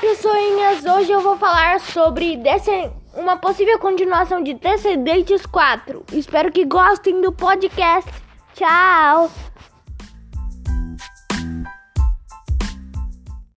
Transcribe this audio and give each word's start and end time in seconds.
pessoinhas! 0.00 0.84
Hoje 0.84 1.12
eu 1.12 1.20
vou 1.20 1.36
falar 1.36 1.78
sobre 1.78 2.40
uma 3.14 3.36
possível 3.36 3.78
continuação 3.78 4.42
de 4.42 4.54
Descendentes 4.54 5.44
4. 5.44 6.04
Espero 6.12 6.50
que 6.50 6.64
gostem 6.64 7.20
do 7.20 7.30
podcast. 7.30 8.10
Tchau! 8.54 9.30